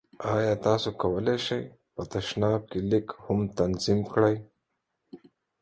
[0.35, 1.63] ایا تاسو کولی شئ
[1.93, 4.37] په تشناب کې لیک هم تنظیم کړئ؟